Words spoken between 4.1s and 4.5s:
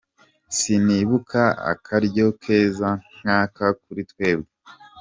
twebwe.